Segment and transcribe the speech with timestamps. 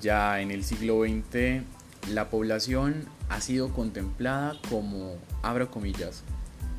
[0.00, 1.62] Ya en el siglo XX,
[2.08, 6.22] la población ha sido contemplada como, abro comillas,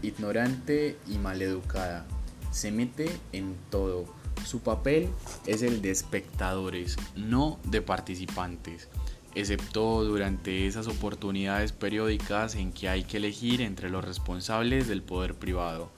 [0.01, 2.07] ignorante y maleducada.
[2.51, 4.05] Se mete en todo.
[4.45, 5.09] Su papel
[5.45, 8.89] es el de espectadores, no de participantes,
[9.35, 15.35] excepto durante esas oportunidades periódicas en que hay que elegir entre los responsables del poder
[15.35, 15.91] privado.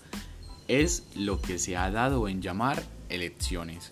[0.67, 3.91] Es lo que se ha dado en llamar elecciones.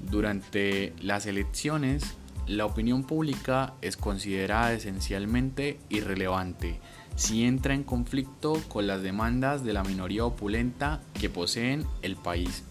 [0.00, 2.16] Durante las elecciones,
[2.50, 6.80] la opinión pública es considerada esencialmente irrelevante
[7.14, 12.64] si entra en conflicto con las demandas de la minoría opulenta que poseen el país.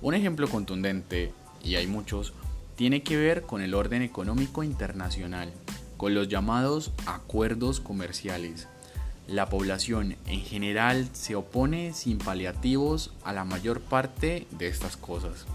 [0.00, 2.32] Un ejemplo contundente, y hay muchos,
[2.76, 5.52] tiene que ver con el orden económico internacional,
[5.98, 8.68] con los llamados acuerdos comerciales.
[9.28, 15.46] La población en general se opone sin paliativos a la mayor parte de estas cosas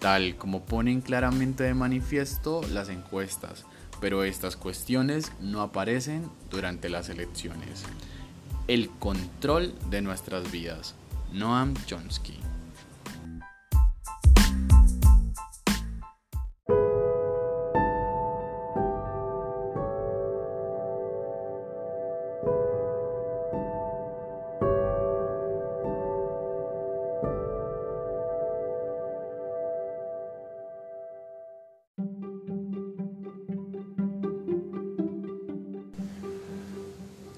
[0.00, 3.64] tal como ponen claramente de manifiesto las encuestas,
[4.00, 7.84] pero estas cuestiones no aparecen durante las elecciones.
[8.66, 10.94] El control de nuestras vidas.
[11.32, 12.49] Noam Chomsky.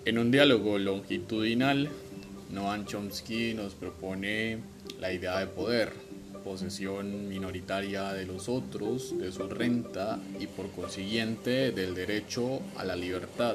[0.04, 1.88] En un diálogo longitudinal,
[2.50, 4.58] Noam Chomsky nos propone
[4.98, 5.92] la idea de poder,
[6.42, 12.96] posesión minoritaria de los otros, de su renta y por consiguiente del derecho a la
[12.96, 13.54] libertad.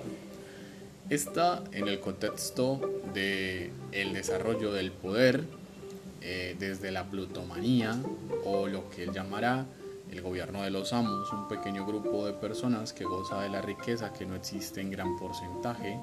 [1.10, 2.80] Está en el contexto
[3.14, 5.44] el desarrollo del poder
[6.22, 7.98] eh, desde la plutomanía
[8.46, 9.66] o lo que él llamará
[10.12, 14.14] el gobierno de los amos, un pequeño grupo de personas que goza de la riqueza
[14.14, 16.00] que no existe en gran porcentaje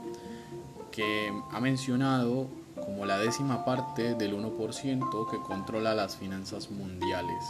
[0.94, 2.46] que ha mencionado
[2.76, 7.44] como la décima parte del 1% que controla las finanzas mundiales.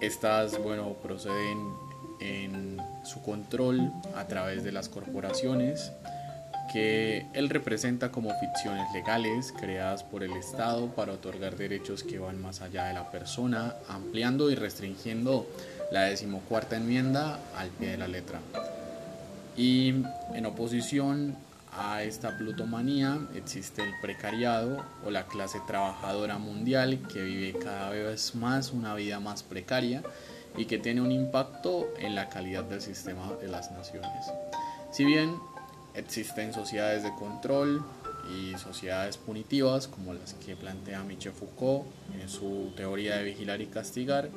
[0.00, 1.72] Estas, bueno, proceden
[2.20, 5.92] en su control a través de las corporaciones
[6.72, 12.40] que él representa como ficciones legales creadas por el Estado para otorgar derechos que van
[12.40, 15.46] más allá de la persona, ampliando y restringiendo
[15.90, 18.40] la decimocuarta enmienda al pie de la letra.
[19.56, 19.94] Y
[20.34, 21.36] en oposición
[21.76, 28.34] a esta plutomanía existe el precariado o la clase trabajadora mundial que vive cada vez
[28.34, 30.02] más una vida más precaria
[30.56, 34.26] y que tiene un impacto en la calidad del sistema de las naciones.
[34.90, 35.36] Si bien
[35.94, 37.84] existen sociedades de control
[38.30, 41.86] y sociedades punitivas como las que plantea Michel Foucault
[42.20, 44.30] en su teoría de vigilar y castigar,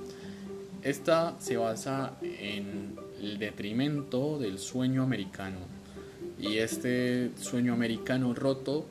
[0.84, 5.78] esta se basa en el detrimento del sueño americano
[6.40, 8.86] y este sueño americano roto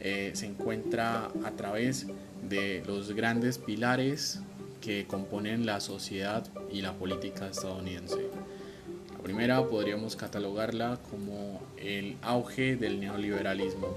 [0.00, 2.06] eh, se encuentra a través
[2.48, 4.40] de los grandes pilares
[4.80, 8.28] que componen la sociedad y la política estadounidense.
[9.12, 13.96] La primera podríamos catalogarla como el auge del neoliberalismo,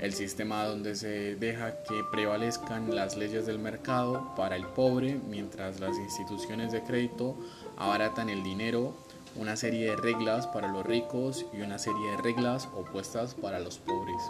[0.00, 5.80] el sistema donde se deja que prevalezcan las leyes del mercado para el pobre mientras
[5.80, 7.36] las instituciones de crédito
[7.78, 8.94] abaratan el dinero
[9.38, 13.78] una serie de reglas para los ricos y una serie de reglas opuestas para los
[13.78, 14.22] pobres.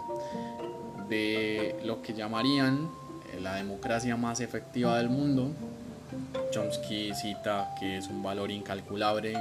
[1.09, 2.89] De lo que llamarían
[3.33, 5.51] eh, la democracia más efectiva del mundo,
[6.51, 9.33] Chomsky cita que es un valor incalculable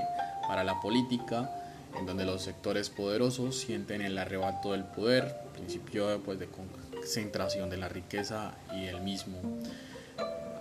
[0.46, 1.50] para la política,
[1.98, 7.76] en donde los sectores poderosos sienten el arrebato del poder, principio pues, de concentración de
[7.78, 9.38] la riqueza y el mismo.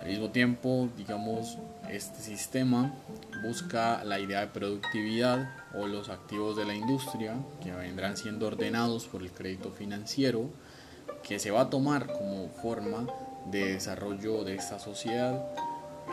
[0.06, 1.58] Al mismo tiempo, digamos,
[1.90, 2.94] este sistema
[3.42, 9.06] busca la idea de productividad o los activos de la industria que vendrán siendo ordenados
[9.06, 10.48] por el crédito financiero
[11.24, 13.08] que se va a tomar como forma
[13.50, 15.44] de desarrollo de esta sociedad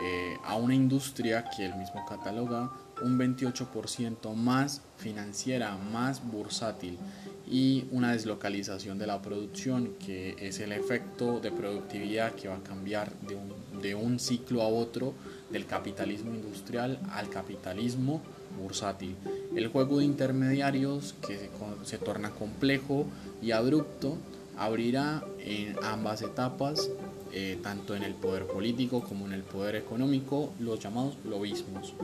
[0.02, 2.72] eh, a una industria que el mismo cataloga
[3.02, 6.98] un 28% más financiera, más bursátil
[7.46, 12.62] y una deslocalización de la producción que es el efecto de productividad que va a
[12.62, 15.14] cambiar de un, de un ciclo a otro
[15.50, 18.22] del capitalismo industrial al capitalismo
[18.60, 19.16] bursátil.
[19.54, 21.50] El juego de intermediarios que se,
[21.84, 23.06] se torna complejo
[23.42, 24.16] y abrupto
[24.56, 26.88] abrirá en ambas etapas
[27.36, 31.94] eh, tanto en el poder político como en el poder económico, los llamados lobismos,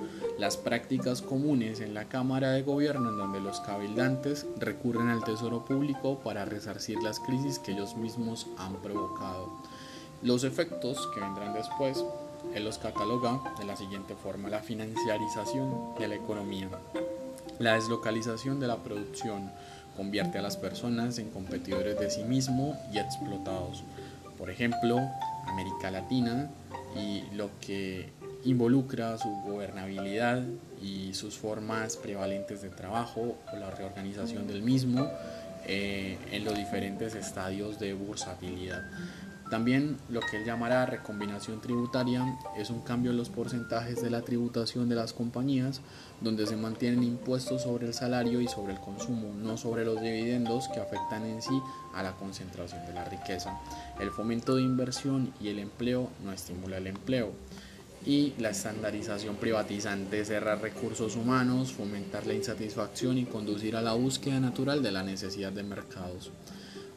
[0.40, 5.64] las prácticas comunes en la Cámara de Gobierno en donde los cabildantes recurren al Tesoro
[5.64, 9.52] Público para resarcir las crisis que ellos mismos han provocado.
[10.20, 12.04] Los efectos que vendrán después
[12.54, 16.68] él los cataloga de la siguiente forma, la financiarización de la economía,
[17.60, 19.52] la deslocalización de la producción
[19.96, 23.84] convierte a las personas en competidores de sí mismo y explotados.
[24.40, 24.98] Por ejemplo,
[25.46, 26.50] América Latina
[26.96, 28.08] y lo que
[28.44, 30.42] involucra su gobernabilidad
[30.82, 35.06] y sus formas prevalentes de trabajo o la reorganización del mismo
[35.66, 38.82] eh, en los diferentes estadios de bursatilidad.
[39.50, 44.22] También lo que él llamará recombinación tributaria es un cambio en los porcentajes de la
[44.22, 45.80] tributación de las compañías,
[46.20, 50.68] donde se mantienen impuestos sobre el salario y sobre el consumo, no sobre los dividendos
[50.68, 51.60] que afectan en sí
[51.94, 53.58] a la concentración de la riqueza.
[53.98, 57.32] El fomento de inversión y el empleo no estimula el empleo
[58.06, 64.38] y la estandarización privatizante, cerrar recursos humanos, fomentar la insatisfacción y conducir a la búsqueda
[64.38, 66.30] natural de la necesidad de mercados.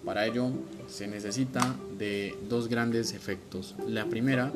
[0.05, 0.50] Para ello
[0.88, 3.75] se necesita de dos grandes efectos.
[3.88, 4.51] La primera,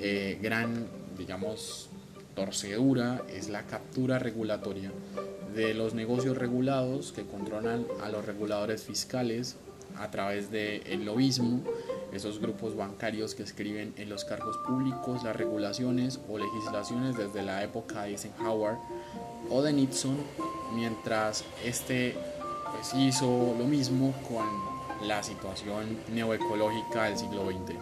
[0.00, 1.90] eh, gran, digamos,
[2.34, 4.90] torcedura es la captura regulatoria
[5.54, 9.56] de los negocios regulados que controlan a los reguladores fiscales
[9.96, 11.62] a través del el lobismo
[12.12, 17.62] esos grupos bancarios que escriben en los cargos públicos las regulaciones o legislaciones desde la
[17.62, 18.76] época de Eisenhower
[19.50, 20.16] o de Nixon,
[20.74, 22.14] mientras este
[22.72, 27.74] pues, hizo lo mismo con la situación neoecológica del siglo XX.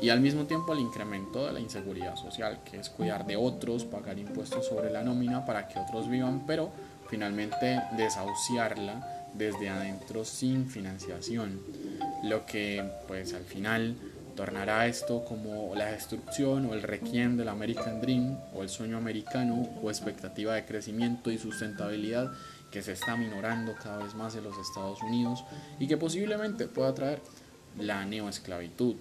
[0.00, 3.84] Y al mismo tiempo el incremento de la inseguridad social, que es cuidar de otros,
[3.84, 6.70] pagar impuestos sobre la nómina para que otros vivan, pero
[7.08, 11.60] finalmente desahuciarla desde adentro sin financiación
[12.22, 13.96] lo que pues al final
[14.34, 19.68] tornará esto como la destrucción o el requiem del American Dream o el sueño americano
[19.82, 22.30] o expectativa de crecimiento y sustentabilidad
[22.70, 25.44] que se está minorando cada vez más en los Estados Unidos
[25.78, 27.20] y que posiblemente pueda traer
[27.78, 28.96] la neoesclavitud,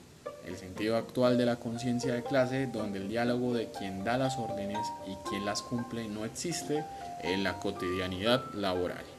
[0.46, 4.38] el sentido actual de la conciencia de clase donde el diálogo de quien da las
[4.38, 6.84] órdenes y quien las cumple no existe
[7.24, 9.15] en la cotidianidad laboral.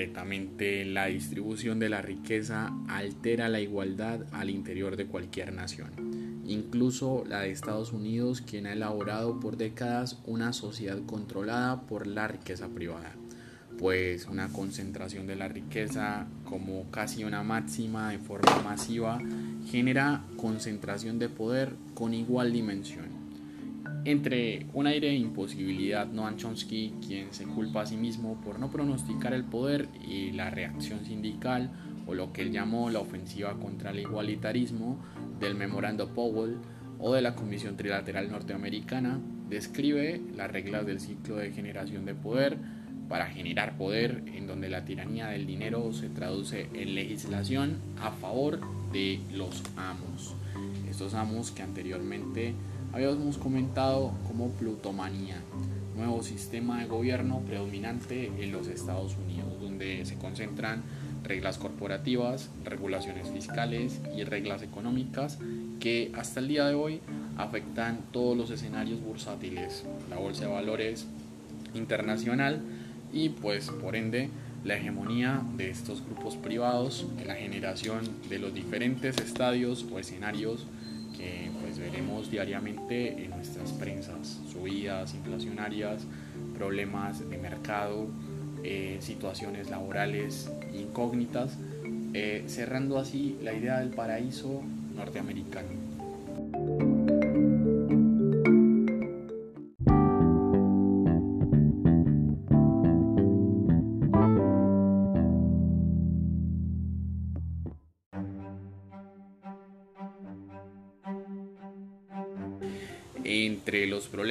[0.00, 5.90] Concretamente, la distribución de la riqueza altera la igualdad al interior de cualquier nación,
[6.46, 12.28] incluso la de Estados Unidos, quien ha elaborado por décadas una sociedad controlada por la
[12.28, 13.12] riqueza privada,
[13.78, 19.20] pues una concentración de la riqueza como casi una máxima de forma masiva
[19.66, 23.09] genera concentración de poder con igual dimensión
[24.04, 28.70] entre un aire de imposibilidad, Noam Chomsky, quien se culpa a sí mismo por no
[28.70, 31.70] pronosticar el poder y la reacción sindical,
[32.06, 34.98] o lo que él llamó la ofensiva contra el igualitarismo
[35.38, 36.56] del Memorando Powell
[36.98, 42.58] o de la Comisión Trilateral Norteamericana, describe las reglas del ciclo de generación de poder
[43.08, 48.60] para generar poder en donde la tiranía del dinero se traduce en legislación a favor
[48.92, 50.34] de los amos.
[50.88, 52.54] Estos amos que anteriormente
[52.92, 55.36] habíamos comentado como plutomanía,
[55.96, 60.82] nuevo sistema de gobierno predominante en los Estados Unidos, donde se concentran
[61.22, 65.38] reglas corporativas, regulaciones fiscales y reglas económicas
[65.78, 67.00] que hasta el día de hoy
[67.36, 71.06] afectan todos los escenarios bursátiles, la bolsa de valores
[71.74, 72.60] internacional
[73.12, 74.30] y pues por ende
[74.64, 80.66] la hegemonía de estos grupos privados en la generación de los diferentes estadios o escenarios
[81.20, 86.02] que pues veremos diariamente en nuestras prensas, subidas inflacionarias,
[86.56, 88.06] problemas de mercado,
[88.64, 91.56] eh, situaciones laborales incógnitas,
[92.14, 94.62] eh, cerrando así la idea del paraíso
[94.96, 95.79] norteamericano.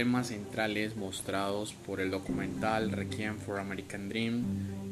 [0.09, 4.43] Problemas centrales mostrados por el documental Requiem for American Dream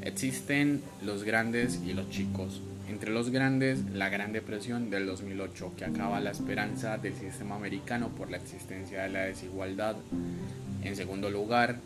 [0.04, 2.62] existen los grandes y los chicos.
[2.88, 8.10] Entre los grandes, la Gran Depresión del 2008, que acaba la esperanza del sistema americano
[8.10, 9.96] por la existencia de la desigualdad.
[10.84, 11.78] En segundo lugar,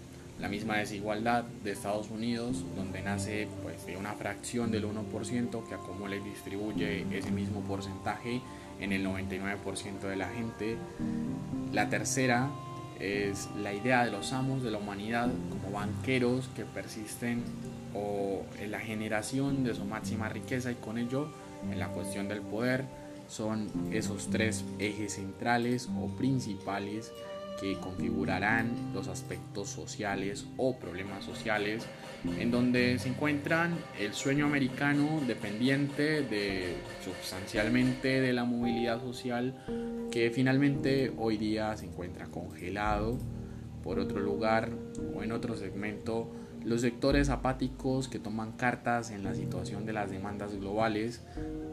[0.42, 5.74] la misma desigualdad de Estados Unidos, donde nace pues, de una fracción del 1% que
[5.74, 8.42] acumula y distribuye ese mismo porcentaje
[8.82, 10.76] en el 99% de la gente.
[11.72, 12.50] La tercera
[13.02, 17.44] es la idea de los amos de la humanidad como banqueros que persisten
[17.96, 21.32] o en la generación de su máxima riqueza y con ello
[21.70, 22.86] en la cuestión del poder
[23.28, 27.12] son esos tres ejes centrales o principales
[27.62, 31.86] que configurarán los aspectos sociales o problemas sociales
[32.40, 36.76] en donde se encuentran el sueño americano dependiente de
[37.06, 39.54] sustancialmente de la movilidad social
[40.12, 43.18] que finalmente hoy día se encuentra congelado.
[43.84, 44.70] Por otro lugar
[45.16, 46.32] o en otro segmento,
[46.64, 51.24] los sectores apáticos que toman cartas en la situación de las demandas globales,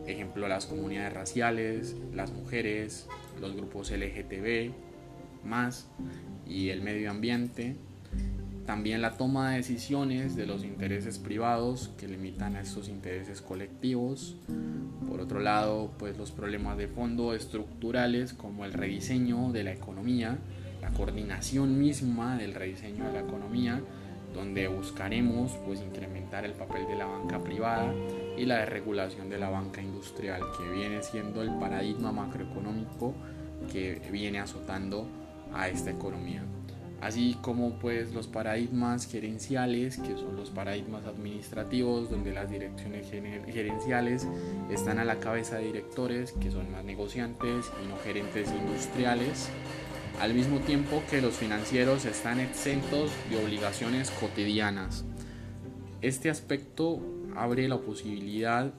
[0.07, 3.07] ejemplo las comunidades raciales, las mujeres,
[3.41, 4.73] los grupos LGTB,
[5.45, 5.89] más
[6.47, 7.77] y el medio ambiente,
[8.69, 14.37] también la toma de decisiones de los intereses privados que limitan a estos intereses colectivos.
[15.09, 20.37] Por otro lado, pues los problemas de fondo estructurales como el rediseño de la economía,
[20.83, 23.81] la coordinación misma del rediseño de la economía,
[24.35, 27.95] donde buscaremos pues incrementar el papel de la banca privada
[28.37, 33.15] y la desregulación de la banca industrial, que viene siendo el paradigma macroeconómico
[33.73, 35.09] que viene azotando
[35.53, 36.45] a esta economía
[37.01, 44.27] así como pues los paradigmas gerenciales, que son los paradigmas administrativos, donde las direcciones gerenciales
[44.71, 49.49] están a la cabeza de directores, que son más negociantes y no gerentes industriales,
[50.21, 55.05] al mismo tiempo que los financieros están exentos de obligaciones cotidianas.
[56.01, 57.01] Este aspecto
[57.37, 58.73] abre la posibilidad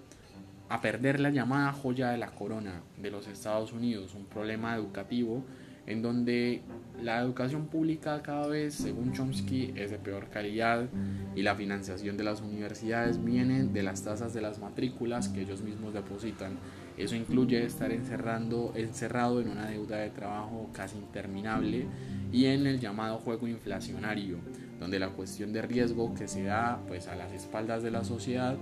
[0.68, 5.44] a perder la llamada joya de la corona de los Estados Unidos, un problema educativo
[5.90, 6.62] en donde
[7.02, 10.88] la educación pública cada vez, según Chomsky, es de peor calidad
[11.36, 15.62] y la financiación de las universidades viene de las tasas de las matrículas que ellos
[15.62, 16.58] mismos depositan.
[16.98, 21.88] Eso incluye estar encerrando, encerrado en una deuda de trabajo casi interminable
[22.32, 24.38] y en el llamado juego inflacionario,
[24.80, 28.58] donde la cuestión de riesgo que se da pues, a las espaldas de la sociedad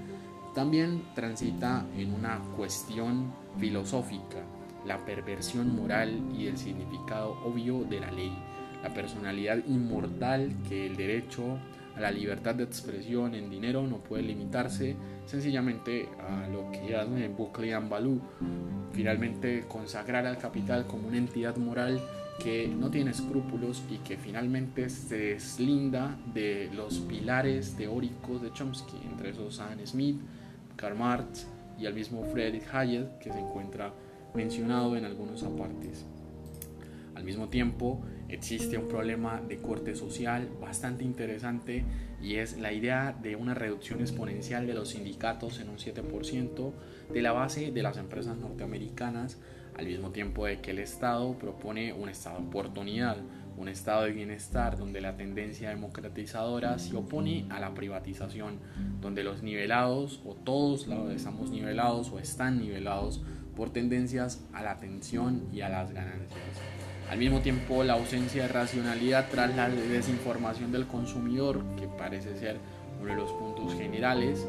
[0.56, 8.12] también transita en una cuestión filosófica la perversión moral y el significado obvio de la
[8.12, 8.32] ley,
[8.84, 11.58] la personalidad inmortal que el derecho
[11.96, 17.28] a la libertad de expresión en dinero no puede limitarse sencillamente a lo que hace
[17.30, 18.22] Buckley and Baloo,
[18.94, 22.00] finalmente consagrar al capital como una entidad moral
[22.40, 28.98] que no tiene escrúpulos y que finalmente se deslinda de los pilares teóricos de Chomsky,
[29.10, 30.22] entre esos Adam Smith,
[30.76, 31.48] Karl Marx
[31.80, 33.92] y el mismo Friedrich Hayek, que se encuentra
[34.34, 36.06] mencionado en algunos apartes.
[37.16, 41.84] Al mismo tiempo, existe un problema de corte social bastante interesante
[42.22, 46.72] y es la idea de una reducción exponencial de los sindicatos en un 7%
[47.12, 49.40] de la base de las empresas norteamericanas,
[49.76, 53.18] al mismo tiempo de que el Estado propone un Estado de oportunidad,
[53.58, 58.60] un estado de bienestar donde la tendencia democratizadora se opone a la privatización,
[59.02, 63.24] donde los nivelados o todos estamos nivelados o están nivelados
[63.58, 66.40] por tendencias a la atención y a las ganancias.
[67.10, 72.58] Al mismo tiempo, la ausencia de racionalidad tras la desinformación del consumidor, que parece ser
[73.02, 74.46] uno de los puntos generales,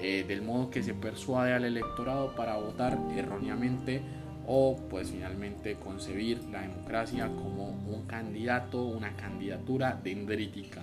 [0.00, 4.00] eh, del modo que se persuade al electorado para votar erróneamente
[4.46, 10.82] o pues finalmente concebir la democracia como un candidato, una candidatura dendrítica.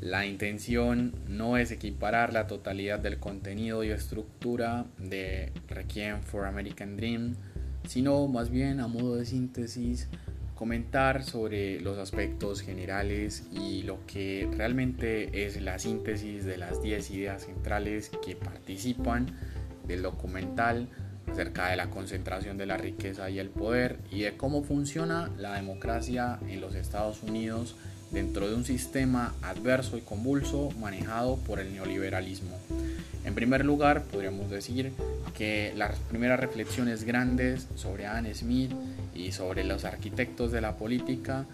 [0.00, 6.96] La intención no es equiparar la totalidad del contenido y estructura de Requiem for American
[6.96, 7.34] Dream,
[7.86, 10.08] sino más bien a modo de síntesis
[10.54, 17.10] comentar sobre los aspectos generales y lo que realmente es la síntesis de las 10
[17.10, 19.26] ideas centrales que participan
[19.86, 20.88] del documental
[21.30, 25.56] acerca de la concentración de la riqueza y el poder y de cómo funciona la
[25.56, 27.76] democracia en los Estados Unidos
[28.10, 32.58] dentro de un sistema adverso y convulso manejado por el neoliberalismo.
[33.24, 34.92] En primer lugar, podríamos decir
[35.36, 38.72] que las primeras reflexiones grandes sobre Adam Smith
[39.14, 41.46] y sobre los arquitectos de la política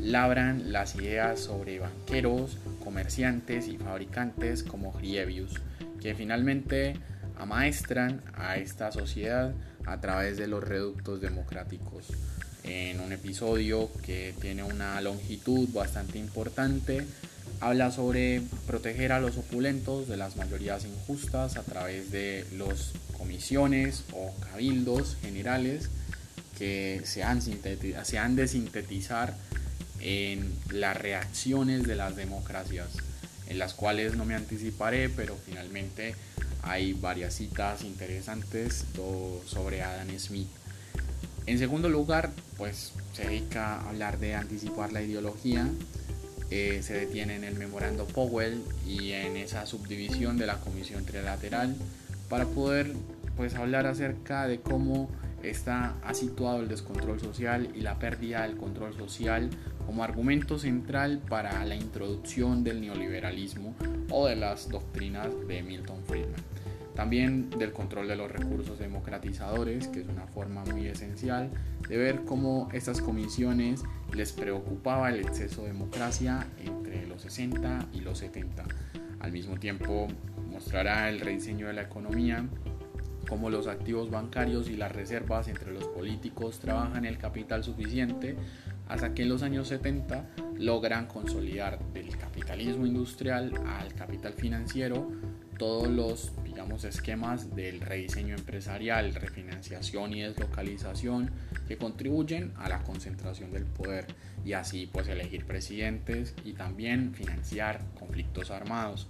[0.00, 5.60] labran las ideas sobre banqueros, comerciantes y fabricantes como Grievius,
[6.00, 6.94] que finalmente
[7.38, 9.54] amaestran a esta sociedad
[9.86, 12.12] a través de los reductos democráticos
[12.66, 17.04] en un episodio que tiene una longitud bastante importante.
[17.60, 24.04] Habla sobre proteger a los opulentos de las mayorías injustas a través de las comisiones
[24.12, 25.88] o cabildos generales
[26.58, 29.34] que se han, se han de sintetizar
[30.00, 32.88] en las reacciones de las democracias,
[33.48, 36.14] en las cuales no me anticiparé, pero finalmente
[36.62, 38.84] hay varias citas interesantes
[39.46, 40.48] sobre Adam Smith.
[41.46, 45.68] En segundo lugar, pues se dedica a hablar de anticipar la ideología,
[46.50, 51.76] eh, se detiene en el memorando Powell y en esa subdivisión de la Comisión Trilateral
[52.28, 52.92] para poder
[53.36, 55.08] pues hablar acerca de cómo
[55.42, 59.50] está situado el descontrol social y la pérdida del control social
[59.86, 63.74] como argumento central para la introducción del neoliberalismo
[64.10, 66.55] o de las doctrinas de Milton Friedman.
[66.96, 71.50] También del control de los recursos democratizadores, que es una forma muy esencial
[71.88, 73.84] de ver cómo estas comisiones
[74.14, 78.64] les preocupaba el exceso de democracia entre los 60 y los 70.
[79.20, 80.08] Al mismo tiempo
[80.50, 82.46] mostrará el rediseño de la economía,
[83.28, 88.36] cómo los activos bancarios y las reservas entre los políticos trabajan el capital suficiente
[88.88, 95.10] hasta que en los años 70 logran consolidar del capitalismo industrial al capital financiero
[95.58, 96.32] todos los
[96.66, 101.30] digamos esquemas del rediseño empresarial, refinanciación y deslocalización
[101.68, 104.06] que contribuyen a la concentración del poder
[104.44, 109.06] y así pues elegir presidentes y también financiar conflictos armados.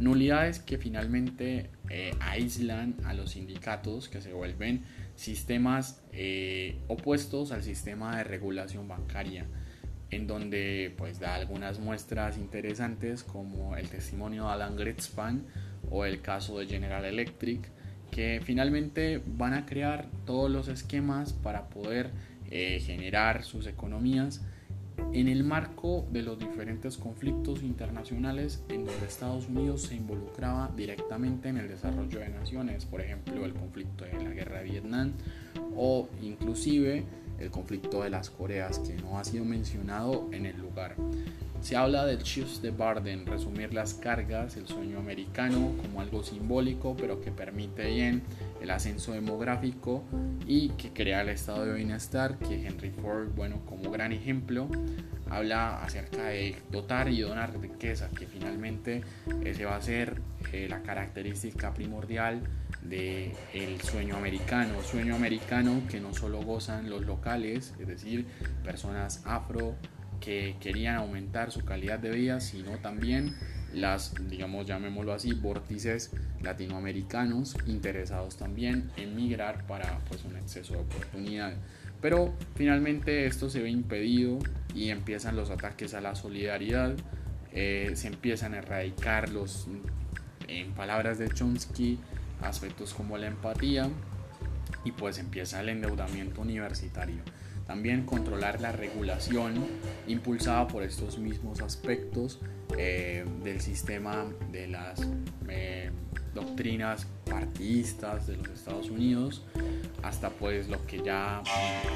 [0.00, 4.82] Nulidades que finalmente eh, aíslan a los sindicatos que se vuelven
[5.14, 9.46] sistemas eh, opuestos al sistema de regulación bancaria,
[10.10, 15.46] en donde pues da algunas muestras interesantes como el testimonio de Alan Greenspan
[15.90, 17.68] o el caso de General Electric,
[18.10, 22.10] que finalmente van a crear todos los esquemas para poder
[22.50, 24.42] eh, generar sus economías
[25.12, 31.48] en el marco de los diferentes conflictos internacionales en donde Estados Unidos se involucraba directamente
[31.48, 35.12] en el desarrollo de naciones, por ejemplo el conflicto de la guerra de Vietnam
[35.76, 37.04] o inclusive
[37.38, 40.96] el conflicto de las Coreas que no ha sido mencionado en el lugar.
[41.60, 46.96] Se habla del Chiefs de Barden, resumir las cargas, el sueño americano como algo simbólico,
[46.96, 48.22] pero que permite bien
[48.62, 50.04] el ascenso demográfico
[50.46, 54.68] y que crea el estado de bienestar, que Henry Ford, bueno, como gran ejemplo,
[55.28, 59.02] habla acerca de dotar y donar riqueza, que finalmente
[59.44, 60.20] ese va a ser
[60.52, 62.40] eh, la característica primordial
[62.82, 68.26] del el sueño americano, sueño americano que no solo gozan los locales, es decir,
[68.64, 69.74] personas afro,
[70.20, 73.34] que querían aumentar su calidad de vida, sino también
[73.72, 80.80] las, digamos, llamémoslo así, vórtices latinoamericanos interesados también en migrar para pues, un exceso de
[80.80, 81.54] oportunidad.
[82.00, 84.38] Pero finalmente esto se ve impedido
[84.74, 86.94] y empiezan los ataques a la solidaridad,
[87.52, 89.66] eh, se empiezan a erradicar los,
[90.46, 91.98] en palabras de Chomsky,
[92.40, 93.90] aspectos como la empatía
[94.84, 97.22] y pues empieza el endeudamiento universitario.
[97.68, 99.54] También controlar la regulación
[100.06, 102.40] impulsada por estos mismos aspectos
[102.78, 105.06] eh, del sistema de las
[105.48, 105.90] eh,
[106.34, 109.44] doctrinas partidistas de los Estados Unidos
[110.02, 111.42] hasta pues lo que ya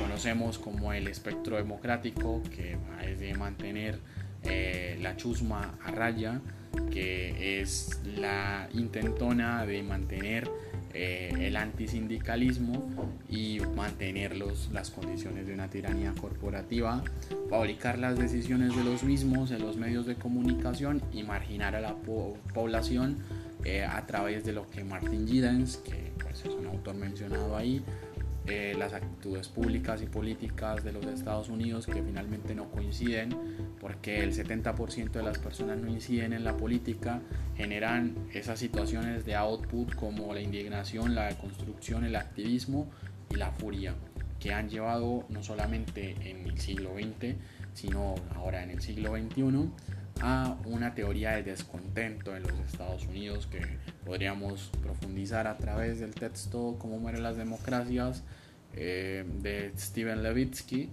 [0.03, 3.99] conocemos como el espectro democrático que es de mantener
[4.45, 6.41] eh, la chusma a raya
[6.91, 10.51] que es la intentona de mantener
[10.94, 12.90] eh, el antisindicalismo
[13.28, 17.02] y mantener las condiciones de una tiranía corporativa,
[17.48, 21.94] fabricar las decisiones de los mismos en los medios de comunicación y marginar a la
[22.55, 23.18] población
[23.64, 27.83] eh, a través de lo que Martin Giddens, que pues, es un autor mencionado ahí,
[28.46, 33.31] eh, las actitudes públicas y políticas de los Estados Unidos que finalmente no coinciden,
[33.81, 37.20] porque el 70% de las personas no inciden en la política,
[37.57, 42.90] generan esas situaciones de output como la indignación, la deconstrucción, el activismo
[43.31, 43.94] y la furia,
[44.40, 47.37] que han llevado no solamente en el siglo XX,
[47.74, 49.70] sino ahora en el siglo XXI,
[50.20, 53.61] a una teoría de descontento en los Estados Unidos que
[54.05, 58.22] podríamos profundizar a través del texto Cómo mueren las democracias
[58.75, 60.88] eh, de Steven Levitsky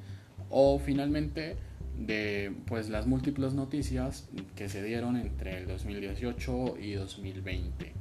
[0.49, 1.55] o finalmente
[1.97, 7.93] de pues las múltiples noticias que se dieron entre el 2018 y 2020.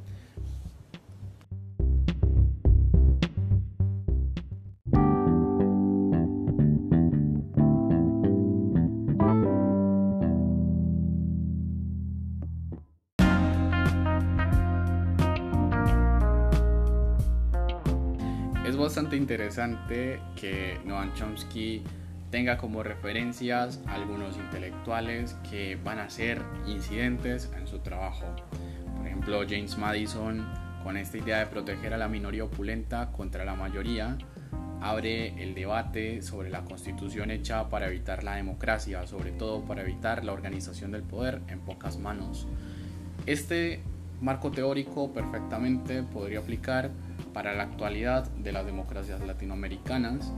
[20.37, 21.83] Que Noam Chomsky
[22.31, 28.25] tenga como referencias algunos intelectuales que van a ser incidentes en su trabajo.
[28.97, 30.47] Por ejemplo, James Madison,
[30.85, 34.17] con esta idea de proteger a la minoría opulenta contra la mayoría,
[34.81, 40.25] abre el debate sobre la constitución hecha para evitar la democracia, sobre todo para evitar
[40.25, 42.47] la organización del poder en pocas manos.
[43.27, 43.81] Este
[44.21, 46.93] marco teórico perfectamente podría aplicar
[47.33, 50.33] para la actualidad de las democracias latinoamericanas,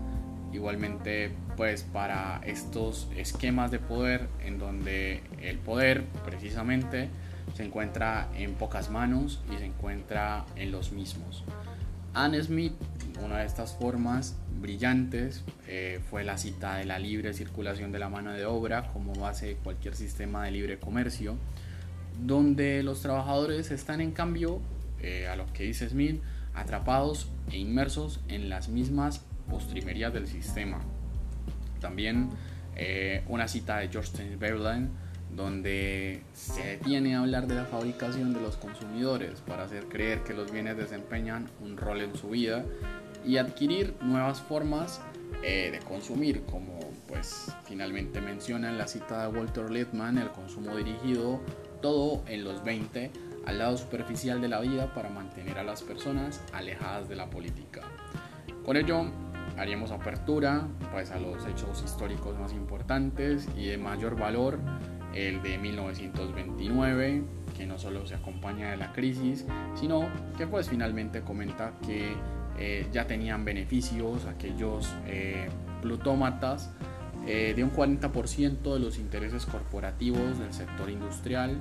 [0.52, 7.08] igualmente pues para estos esquemas de poder en donde el poder precisamente
[7.54, 11.44] se encuentra en pocas manos y se encuentra en los mismos.
[12.14, 12.72] Anne Smith,
[13.24, 18.08] una de estas formas brillantes, eh, fue la cita de la libre circulación de la
[18.08, 21.36] mano de obra como base de cualquier sistema de libre comercio,
[22.20, 24.60] donde los trabajadores están en cambio,
[25.00, 26.20] eh, a lo que dice Smith,
[26.54, 30.80] atrapados e inmersos en las mismas postrimerías del sistema.
[31.80, 32.30] También
[32.76, 34.90] eh, una cita de George Chamberlain
[35.34, 40.34] donde se detiene a hablar de la fabricación de los consumidores para hacer creer que
[40.34, 42.64] los bienes desempeñan un rol en su vida
[43.24, 45.00] y adquirir nuevas formas
[45.42, 50.76] eh, de consumir, como pues finalmente menciona en la cita de Walter Lippmann, el consumo
[50.76, 51.40] dirigido
[51.80, 53.10] todo en los 20
[53.50, 57.82] al lado superficial de la vida para mantener a las personas alejadas de la política.
[58.64, 59.06] Con ello
[59.58, 64.58] haríamos apertura pues, a los hechos históricos más importantes y de mayor valor
[65.14, 67.24] el de 1929,
[67.56, 70.08] que no solo se acompaña de la crisis, sino
[70.38, 72.14] que pues finalmente comenta que
[72.56, 75.48] eh, ya tenían beneficios aquellos eh,
[75.82, 76.70] plutómatas
[77.26, 81.60] eh, de un 40% de los intereses corporativos del sector industrial.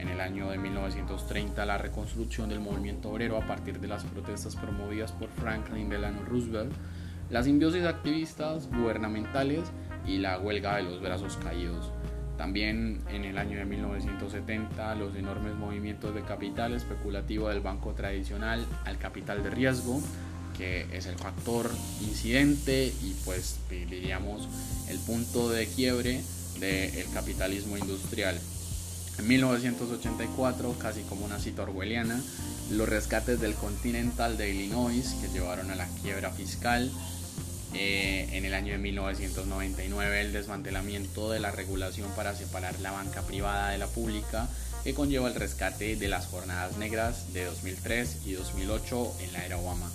[0.00, 4.56] En el año de 1930 la reconstrucción del movimiento obrero a partir de las protestas
[4.56, 6.72] promovidas por Franklin Delano Roosevelt,
[7.28, 9.70] las simbiosis activistas gubernamentales
[10.06, 11.92] y la huelga de los brazos caídos.
[12.38, 18.64] También en el año de 1970 los enormes movimientos de capital especulativo del banco tradicional
[18.86, 20.00] al capital de riesgo,
[20.56, 24.48] que es el factor incidente y pues diríamos
[24.88, 26.22] el punto de quiebre
[26.58, 28.40] del capitalismo industrial.
[29.20, 32.18] En 1984, casi como una cita orwelliana,
[32.70, 36.90] los rescates del Continental de Illinois que llevaron a la quiebra fiscal
[37.74, 43.20] eh, en el año de 1999 el desmantelamiento de la regulación para separar la banca
[43.20, 44.48] privada de la pública
[44.84, 49.58] que conlleva el rescate de las jornadas negras de 2003 y 2008 en la era
[49.58, 49.90] Obama.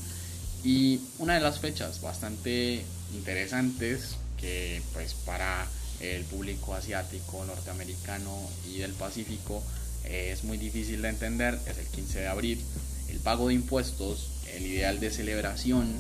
[0.64, 2.86] Y una de las fechas bastante
[3.16, 5.66] interesantes que pues para
[6.00, 9.64] el público asiático, norteamericano y del Pacífico
[10.06, 12.64] eh, es muy difícil de entender es el 15 de abril.
[13.10, 15.94] El pago de impuestos, el ideal de celebración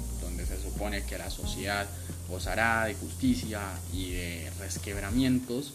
[0.45, 1.87] se supone que la sociedad
[2.29, 3.61] gozará de justicia
[3.93, 5.73] y de resquebramientos,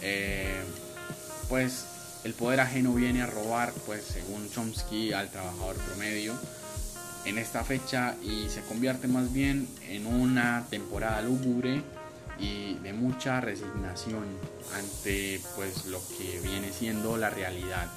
[0.00, 0.60] eh,
[1.48, 1.84] pues
[2.24, 6.34] el poder ajeno viene a robar, pues según Chomsky, al trabajador promedio
[7.24, 11.82] en esta fecha y se convierte más bien en una temporada lúgubre
[12.42, 14.24] y de mucha resignación
[14.74, 17.88] ante pues lo que viene siendo la realidad.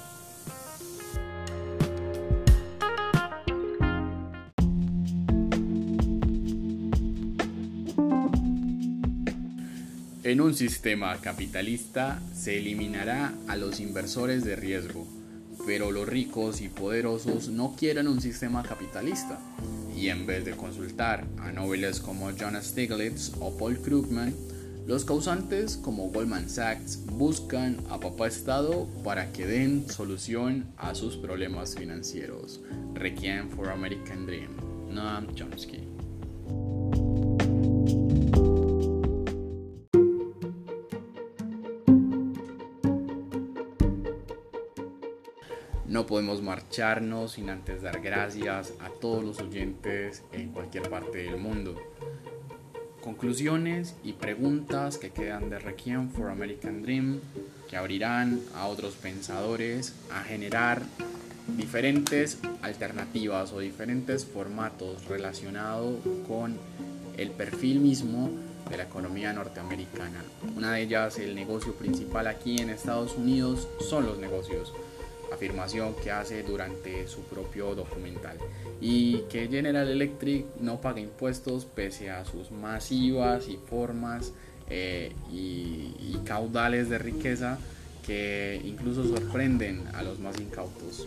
[10.22, 15.06] En un sistema capitalista se eliminará a los inversores de riesgo,
[15.64, 19.40] pero los ricos y poderosos no quieren un sistema capitalista
[19.96, 24.34] y en vez de consultar a nobles como John Stiglitz o Paul Krugman,
[24.86, 31.16] los causantes como Goldman Sachs buscan a papá Estado para que den solución a sus
[31.16, 32.60] problemas financieros.
[32.94, 34.50] Requiem for American Dream,
[34.90, 35.95] Noam Chomsky.
[46.08, 51.74] Podemos marcharnos sin antes dar gracias a todos los oyentes en cualquier parte del mundo.
[53.02, 57.20] Conclusiones y preguntas que quedan de Requiem for American Dream
[57.68, 60.82] que abrirán a otros pensadores a generar
[61.56, 65.96] diferentes alternativas o diferentes formatos relacionados
[66.28, 66.56] con
[67.16, 68.30] el perfil mismo
[68.70, 70.24] de la economía norteamericana.
[70.56, 74.72] Una de ellas, el negocio principal aquí en Estados Unidos, son los negocios
[75.32, 78.38] afirmación que hace durante su propio documental
[78.80, 84.32] y que General Electric no paga impuestos pese a sus masivas y formas
[84.68, 87.56] eh, y, caudales de riqueza
[88.04, 91.06] que incluso sorprenden a los más incautos.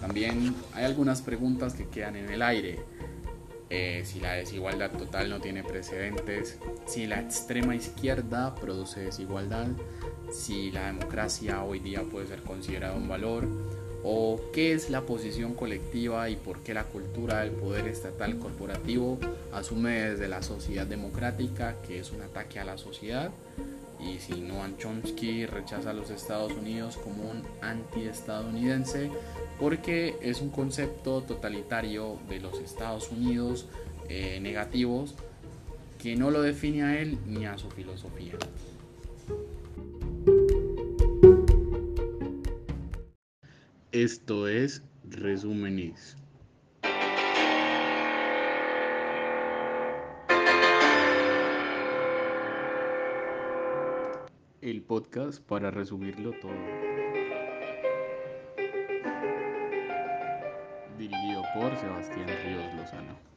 [0.00, 2.80] También hay algunas preguntas que quedan en el aire.
[3.68, 9.66] Eh, si la desigualdad total no tiene precedentes, si la extrema izquierda produce desigualdad,
[10.32, 13.48] si la democracia hoy día puede ser considerada un valor
[14.04, 19.18] o qué es la posición colectiva y por qué la cultura del poder estatal corporativo
[19.52, 23.32] asume desde la sociedad democrática que es un ataque a la sociedad
[23.98, 29.10] y si Noam Chomsky rechaza a los Estados Unidos como un anti-estadounidense
[29.58, 33.66] porque es un concepto totalitario de los Estados Unidos
[34.08, 35.14] eh, negativos
[36.02, 38.34] que no lo define a él ni a su filosofía.
[43.92, 46.16] Esto es Resúmenes.
[54.60, 57.05] El podcast para resumirlo todo.
[61.56, 63.35] Por Sebastián Ríos Lozano.